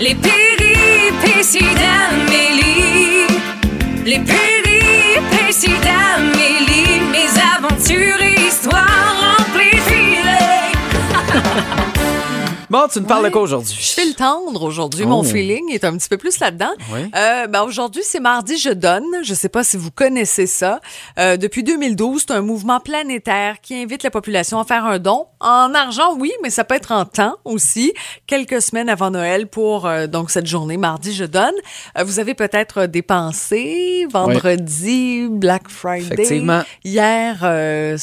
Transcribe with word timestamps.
Les 0.00 0.14
péripéties 0.14 1.74
d'Amélie. 1.74 3.26
Les 4.06 4.18
péripéties 4.18 5.78
d'Amélie. 5.82 7.02
Mes 7.12 7.28
aventures 7.54 8.22
et 8.22 8.48
histoires 8.48 9.39
Bon, 12.70 12.86
tu 12.92 13.00
ne 13.00 13.04
parles 13.04 13.24
de 13.24 13.30
quoi 13.30 13.42
aujourd'hui? 13.42 13.76
Je 13.80 13.90
fais 13.94 14.04
le 14.04 14.14
tendre 14.14 14.62
aujourd'hui. 14.62 15.04
Mon 15.04 15.20
Oh. 15.20 15.24
feeling 15.24 15.72
est 15.72 15.82
un 15.82 15.96
petit 15.96 16.08
peu 16.08 16.16
plus 16.16 16.38
là-dedans. 16.38 16.70
Oui. 16.92 17.00
Euh, 17.16 17.48
ben 17.48 17.62
aujourd'hui, 17.64 18.02
c'est 18.04 18.20
mardi, 18.20 18.56
je 18.58 18.70
donne. 18.70 19.04
Je 19.24 19.34
sais 19.34 19.48
pas 19.48 19.64
si 19.64 19.76
vous 19.76 19.90
connaissez 19.90 20.46
ça. 20.46 20.80
Euh, 21.18 21.36
depuis 21.36 21.64
2012, 21.64 22.26
c'est 22.28 22.32
un 22.32 22.42
mouvement 22.42 22.78
planétaire 22.78 23.60
qui 23.60 23.74
invite 23.74 24.04
la 24.04 24.12
population 24.12 24.60
à 24.60 24.64
faire 24.64 24.84
un 24.86 25.00
don 25.00 25.26
en 25.40 25.74
argent, 25.74 26.14
oui, 26.16 26.30
mais 26.44 26.50
ça 26.50 26.62
peut 26.62 26.76
être 26.76 26.92
en 26.92 27.04
temps 27.06 27.34
aussi. 27.44 27.92
Quelques 28.28 28.62
semaines 28.62 28.88
avant 28.88 29.10
Noël 29.10 29.48
pour 29.48 29.86
euh, 29.86 30.06
donc 30.06 30.30
cette 30.30 30.46
journée, 30.46 30.76
mardi, 30.76 31.12
je 31.12 31.24
donne. 31.24 31.54
Vous 32.00 32.20
avez 32.20 32.34
peut-être 32.34 32.86
dépensé 32.86 34.06
vendredi, 34.12 35.26
Black 35.28 35.68
Friday. 35.68 36.12
Effectivement. 36.12 36.62
Hier, 36.84 37.38
le 37.42 37.96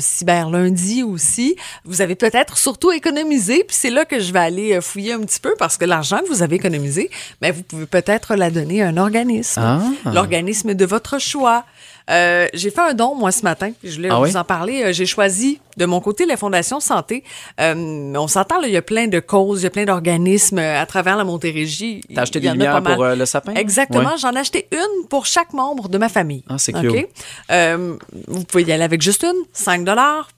cyber 0.00 0.50
lundi 0.50 1.04
aussi. 1.04 1.54
Vous 1.84 2.00
avez 2.02 2.16
peut-être 2.16 2.58
surtout 2.58 2.90
économisé, 2.90 3.62
puis 3.62 3.76
c'est 3.78 3.90
là 3.90 3.99
que 4.04 4.20
je 4.20 4.32
vais 4.32 4.38
aller 4.38 4.76
euh, 4.76 4.80
fouiller 4.80 5.12
un 5.12 5.20
petit 5.20 5.40
peu 5.40 5.54
parce 5.58 5.76
que 5.76 5.84
l'argent 5.84 6.18
que 6.18 6.28
vous 6.28 6.42
avez 6.42 6.56
économisé, 6.56 7.10
mais 7.40 7.50
vous 7.50 7.62
pouvez 7.62 7.86
peut-être 7.86 8.34
la 8.36 8.50
donner 8.50 8.82
à 8.82 8.88
un 8.88 8.96
organisme. 8.96 9.60
Ah. 9.62 9.80
L'organisme 10.12 10.74
de 10.74 10.84
votre 10.84 11.18
choix. 11.18 11.64
Euh, 12.10 12.46
j'ai 12.54 12.70
fait 12.70 12.80
un 12.80 12.94
don, 12.94 13.14
moi, 13.14 13.32
ce 13.32 13.42
matin. 13.42 13.70
Je 13.84 13.96
voulais 13.96 14.08
Ah 14.10 14.16
vous 14.16 14.24
oui? 14.24 14.36
en 14.36 14.44
parler. 14.44 14.82
Euh, 14.82 14.92
J'ai 14.92 15.06
choisi, 15.06 15.60
de 15.76 15.86
mon 15.86 16.00
côté, 16.00 16.26
la 16.26 16.36
Fondation 16.36 16.80
Santé. 16.80 17.24
Euh, 17.60 18.12
on 18.16 18.28
s'entend, 18.28 18.60
là, 18.60 18.66
il 18.68 18.72
y 18.72 18.76
a 18.76 18.82
plein 18.82 19.06
de 19.06 19.20
causes, 19.20 19.60
il 19.60 19.64
y 19.64 19.66
a 19.66 19.70
plein 19.70 19.84
d'organismes 19.84 20.58
euh, 20.58 20.80
à 20.80 20.86
travers 20.86 21.16
la 21.16 21.24
Montérégie. 21.24 22.02
T'as 22.14 22.22
acheté 22.22 22.40
des 22.40 22.50
lumières 22.50 22.82
pour 22.82 23.02
euh, 23.04 23.14
le 23.14 23.26
sapin? 23.26 23.54
Exactement. 23.54 24.10
Ouais. 24.10 24.18
J'en 24.18 24.32
ai 24.32 24.38
acheté 24.38 24.66
une 24.72 25.06
pour 25.08 25.26
chaque 25.26 25.52
membre 25.52 25.88
de 25.88 25.98
ma 25.98 26.08
famille. 26.08 26.44
Ah, 26.48 26.56
c'est 26.58 26.74
OK? 26.76 26.82
cute. 26.82 27.06
Euh, 27.50 27.96
vous 28.28 28.44
pouvez 28.44 28.64
y 28.64 28.72
aller 28.72 28.84
avec 28.84 29.02
juste 29.02 29.22
une, 29.24 29.44
5 29.52 29.84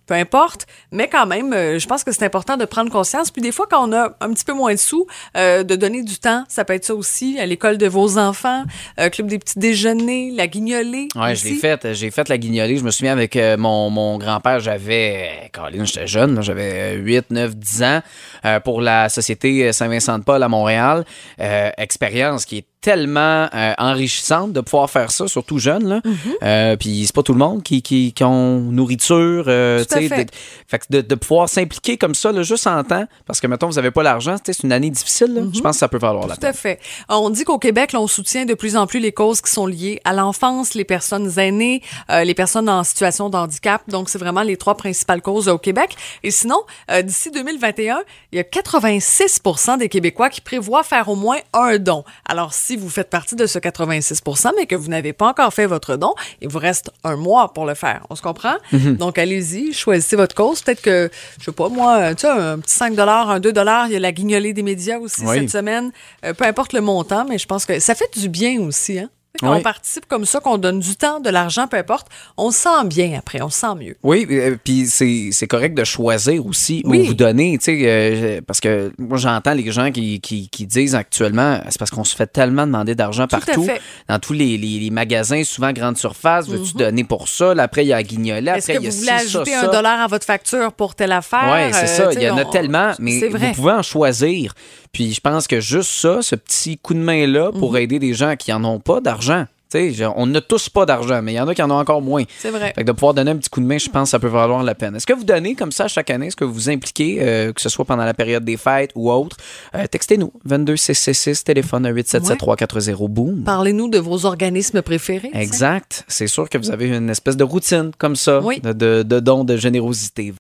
peu 0.07 0.15
importe. 0.15 0.67
Mais 0.91 1.09
quand 1.09 1.27
même, 1.27 1.53
je 1.53 1.87
pense 1.87 2.05
que 2.05 2.13
c'est 2.13 2.25
important 2.25 2.57
de 2.57 2.65
prendre 2.65 2.91
conscience. 2.91 3.31
Puis 3.31 3.41
des 3.43 3.53
fois, 3.53 3.67
quand 3.71 3.89
on 3.89 3.93
a 3.93 4.15
un 4.21 4.33
petit 4.33 4.45
peu 4.45 4.53
moins 4.53 4.75
de 4.75 4.79
sous, 4.79 5.07
euh, 5.37 5.63
de 5.63 5.75
donner 5.77 6.03
du 6.03 6.19
temps, 6.19 6.45
ça 6.49 6.65
peut 6.65 6.75
être 6.75 6.85
ça 6.85 6.95
aussi, 6.95 7.39
à 7.39 7.47
l'école 7.47 7.79
de 7.79 7.87
vos 7.87 8.19
enfants, 8.19 8.65
euh, 9.01 9.09
club 9.09 9.29
des 9.29 9.39
petits 9.39 9.59
déjeuners, 9.59 10.31
la 10.35 10.47
guignolée. 10.47 11.09
Ouais, 11.15 11.35
je 11.35 11.45
l'ai 11.45 11.51
aussi. 11.53 11.61
Faite. 11.63 11.93
J'ai 11.93 12.11
fait 12.11 12.29
la 12.29 12.39
guignolée. 12.39 12.77
Je 12.77 12.83
me 12.83 12.91
souviens 12.91 13.13
avec 13.13 13.37
euh, 13.37 13.57
mon, 13.57 14.19
grand-père, 14.19 14.59
j'avais. 14.59 15.29
euh, 15.45 15.49
Caroline, 15.53 15.87
j'étais 15.87 16.09
jeune, 16.09 16.43
j'avais 16.43 16.97
euh, 16.97 17.01
8, 17.01 17.31
9, 17.31 17.57
10 17.57 17.83
ans 17.85 18.01
euh, 18.45 18.59
pour 18.59 18.81
la 18.81 19.09
Société 19.09 19.73
Saint-Vincent-de-Paul 19.73 20.43
à 20.43 20.49
Montréal. 20.49 21.05
Euh, 21.41 21.71
expérience 21.79 22.45
qui 22.45 22.59
est 22.59 22.67
tellement 22.83 23.49
euh, 23.55 23.73
enrichissante 23.79 24.53
de 24.53 24.61
pouvoir 24.61 24.91
faire 24.91 25.11
ça, 25.11 25.29
surtout 25.29 25.59
jeune. 25.59 25.89
Là. 25.89 26.01
Mm-hmm. 26.01 26.15
Euh, 26.43 26.77
Puis 26.77 27.05
c'est 27.07 27.15
pas 27.15 27.23
tout 27.23 27.33
le 27.33 27.39
monde 27.39 27.63
qui, 27.63 27.81
qui, 27.81 28.13
qui 28.13 28.25
ont 28.25 28.59
nourriture. 28.59 29.45
euh, 29.47 29.85
Tout 29.85 29.95
à 29.95 30.01
fait. 30.01 30.25
de- 30.27 30.31
fait 30.67 30.79
que 30.81 30.85
de, 30.91 31.01
de 31.01 31.15
pouvoir 31.15 31.49
s'impliquer 31.49 31.97
comme 31.97 32.15
ça, 32.15 32.33
là, 32.33 32.43
juste 32.43 32.67
en 32.67 32.83
temps, 32.85 33.07
parce 33.25 33.41
que, 33.41 33.47
mettons, 33.47 33.69
vous 33.69 33.79
avez 33.79 33.91
pas 33.93 34.03
l'argent, 34.03 34.37
c'est 34.45 34.63
une 34.65 34.73
année 34.73 34.91
difficile. 34.91 35.33
là. 35.33 35.43
Je 35.55 35.61
pense 35.61 35.77
que 35.77 35.79
ça 35.79 35.89
peut 35.89 35.99
valoir 35.99 36.27
la 36.27 36.35
Mm-hmm. 36.35 36.41
Tout 36.41 36.47
à 36.47 36.53
fait. 36.53 36.81
On 37.09 37.31
dit 37.31 37.45
qu'au 37.45 37.59
Québec, 37.59 37.93
là, 37.93 38.01
on 38.01 38.07
soutient 38.09 38.45
de 38.45 38.55
plus 38.55 38.77
en 38.77 38.87
plus 38.89 38.99
les 38.99 39.13
causes 39.13 39.41
qui 39.41 39.51
sont 39.53 39.67
liées 39.67 40.01
à 40.05 40.13
l'enfance, 40.13 40.75
les 40.75 40.85
personnes 40.85 41.39
aînées, 41.39 41.83
euh, 42.11 42.25
les 42.25 42.35
personnes 42.35 42.69
en 42.69 42.83
situation 42.85 43.31
de 43.31 43.37
handicap. 43.37 43.83
Donc, 43.89 44.09
c'est 44.09 44.19
vraiment 44.19 44.43
les 44.43 44.57
trois 44.57 44.75
principales 44.77 45.23
causes 45.23 45.49
euh, 45.49 45.53
au 45.53 45.59
Québec. 45.59 45.95
Et 46.25 46.31
sinon, 46.33 46.61
euh, 46.91 47.03
d'ici 47.03 47.31
2021, 47.31 48.01
il 48.33 48.37
y 48.37 48.41
a 48.41 48.45
86 48.45 49.41
des 49.79 49.89
Québécois 49.89 50.31
qui 50.31 50.41
prévoient 50.41 50.83
faire 50.83 51.09
au 51.09 51.15
moins 51.15 51.39
un 51.53 51.79
don. 51.79 52.03
Alors, 52.29 52.53
si 52.55 52.72
vous 52.77 52.89
faites 52.91 53.11
partie 53.11 53.37
de 53.37 53.47
ce 53.47 53.59
86% 53.59 54.51
mais 54.57 54.67
que 54.67 54.75
vous 54.75 54.89
n'avez 54.89 55.13
pas 55.13 55.29
encore 55.29 55.53
fait 55.53 55.67
votre 55.67 55.97
don, 55.97 56.15
il 56.41 56.49
vous 56.49 56.59
reste 56.59 56.91
un 57.05 57.17
mois 57.17 57.53
pour 57.53 57.67
le 57.67 57.75
faire. 57.75 58.07
On 58.11 58.15
se 58.17 58.23
comprend? 58.23 58.55
Donc, 58.73 59.19
allez-y, 59.19 59.73
choisissez 59.73 60.17
votre 60.17 60.35
cause. 60.35 60.63
Peut-être 60.63 60.83
que, 60.83 61.11
je 61.39 61.45
sais 61.45 61.53
pas, 61.53 61.69
moi, 61.69 62.15
tu 62.15 62.23
sais, 62.23 62.29
un 62.29 62.59
petit 62.59 62.75
5 62.75 62.99
un 62.99 63.41
2 63.41 63.53
il 63.87 63.93
y 63.93 63.97
a 63.97 63.99
la 64.01 64.13
guignolée 64.13 64.53
des 64.53 64.63
médias 64.63 64.99
aussi 64.99 65.23
Oui. 65.25 65.39
cette 65.41 65.51
semaine. 65.51 65.93
Euh, 66.25 66.35
peu 66.35 66.45
importe 66.45 66.73
le 66.73 66.81
montant, 66.81 67.25
mais 67.29 67.39
je 67.39 67.47
pense 67.47 67.67
que 67.67 67.79
ça 67.81 67.95
fait 67.95 68.11
du 68.19 68.29
bien 68.29 68.61
aussi. 68.61 68.99
Hein? 68.99 69.11
Quand 69.41 69.51
Oui. 69.51 69.59
on 69.61 69.63
participe 69.63 70.07
comme 70.07 70.27
ça, 70.27 70.41
qu'on 70.41 70.59
donne 70.59 70.79
du 70.81 70.95
temps, 70.95 71.19
de 71.19 71.31
l'argent, 71.31 71.67
peu 71.67 71.79
importe, 71.79 72.07
on 72.37 72.51
se 72.51 72.59
sent 72.59 72.85
bien 72.85 73.15
après, 73.19 73.41
on 73.41 73.49
se 73.49 73.59
sent 73.61 73.75
mieux. 73.79 73.97
Oui, 74.03 74.27
euh, 74.31 74.57
puis 74.63 74.87
c'est 74.87 75.47
correct 75.47 75.75
de 75.75 75.85
choisir 75.85 76.45
aussi 76.47 76.83
Oui. 76.85 77.01
où 77.01 77.05
vous 77.07 77.15
tu 77.15 77.65
sais, 77.65 77.79
euh, 77.83 78.41
parce 78.47 78.61
que 78.61 78.93
moi 78.99 79.17
j'entends 79.17 79.55
les 79.55 79.73
gens 79.73 79.91
qui, 79.91 80.21
qui, 80.21 80.49
qui 80.51 80.67
disent 80.67 80.95
actuellement, 80.95 81.61
c'est 81.71 81.79
parce 81.79 81.91
qu'on 81.91 82.05
se 82.05 82.15
fait 82.15 82.27
tellement 82.27 82.67
demander 82.67 82.95
d'argent 82.95 83.27
partout, 83.27 83.67
dans 84.09 84.19
tous 84.19 84.35
les, 84.35 84.59
les, 84.59 84.79
les 84.79 84.91
magasins, 84.91 85.43
souvent 85.45 85.73
grande 85.73 85.97
surface, 85.97 86.47
veux-tu 86.49 86.75
donner 86.75 87.05
pour 87.05 87.27
ça, 87.27 87.55
Là, 87.55 87.63
après 87.65 87.85
il 87.85 87.89
y 87.89 87.93
a. 87.95 88.01
Est-ce 88.01 88.71
après 88.71 88.75
il 88.75 88.85
y 88.85 88.87
a 88.87 88.91
vous 88.91 88.97
voulez 88.99 89.11
ajouter 89.11 89.51
ça. 89.53 89.69
un 89.69 89.73
dollar 89.73 90.01
à 90.01 90.07
votre 90.09 90.27
facture 90.27 90.73
pour 90.75 90.95
telle 90.95 91.13
affaire? 91.13 91.49
Oui, 91.53 91.73
c'est 91.73 92.01
Euh, 92.03 92.13
ça. 92.13 92.13
Il 92.13 92.23
y 92.23 92.29
en 92.31 92.37
a 92.37 92.45
on- 92.45 92.51
tellement, 92.51 92.93
mais 92.99 93.29
vous 93.29 93.53
pouvez 93.55 93.73
en 93.73 93.83
choisir. 93.83 94.53
Puis 94.93 95.15
je 95.15 95.21
pense 95.21 95.47
que 95.47 95.59
juste 95.61 95.91
ça, 95.91 96.21
ce 96.21 96.35
petit 96.37 96.77
coup 96.77 96.93
de 96.93 96.99
main-là 97.01 97.51
pour 97.53 97.73
Mhm. 97.73 97.77
aider 97.79 97.99
des 97.99 98.13
gens 98.13 98.37
qui 98.37 98.51
n'en 98.51 98.63
ont 98.65 98.79
pas 98.81 99.01
d'argent. 99.01 99.47
Tu 99.71 99.79
sais, 99.79 99.91
genre, 99.95 100.13
on 100.19 100.27
n'a 100.27 100.43
tous 100.43 100.69
pas 100.69 100.85
d'argent, 100.85 101.23
mais 101.23 101.33
il 101.33 101.37
y 101.37 101.41
en 101.41 101.49
a 101.49 101.55
qui 101.55 101.63
en 101.63 101.71
ont 101.71 101.79
encore 101.79 102.03
moins. 102.03 102.25
C'est 102.39 102.51
vrai. 102.51 102.75
Fait 102.75 102.83
que 102.83 102.87
de 102.89 102.93
pouvoir 102.93 103.15
donner 103.15 103.31
un 103.31 103.37
petit 103.39 103.49
coup 103.49 103.61
de 103.63 103.65
main, 103.65 103.79
je 103.79 103.89
pense 103.89 104.09
que 104.09 104.11
ça 104.11 104.19
peut 104.19 104.27
valoir 104.29 104.63
la 104.63 104.75
peine. 104.75 104.95
Est-ce 104.95 105.07
que 105.07 105.15
vous 105.15 105.25
donnez 105.25 105.55
comme 105.55 105.73
ça 105.73 105.89
chaque 105.89 106.11
année? 106.11 106.27
Est-ce 106.27 106.37
que 106.37 106.45
vous 106.45 106.53
vous 106.53 106.69
impliquez, 106.69 107.17
euh, 107.23 107.55
que 107.55 107.61
ce 107.63 107.71
soit 107.71 107.87
pendant 107.87 108.05
la 108.05 108.13
période 108.13 108.45
des 108.45 108.59
fêtes 108.59 108.91
ou 108.95 109.11
autre? 109.11 109.39
Euh, 109.75 109.87
Textez-nous. 109.87 110.31
22666, 110.45 111.43
téléphone 111.45 111.87
877-340, 111.91 113.09
boom. 113.09 113.45
Parlez-nous 113.45 113.89
de 113.89 113.97
vos 113.99 114.27
organismes 114.27 114.83
préférés. 114.83 115.31
Exact. 115.33 116.05
C'est 116.07 116.27
sûr 116.27 116.51
que 116.51 116.59
vous 116.59 116.71
avez 116.71 116.89
une 116.95 117.09
espèce 117.09 117.39
de 117.39 117.45
routine 117.45 117.93
comme 117.97 118.15
ça, 118.15 118.43
Oui. 118.43 118.61
de, 118.61 118.75
de, 118.75 119.03
de 119.03 119.21
don 119.21 119.43
de 119.45 119.57
générosité. 119.57 120.35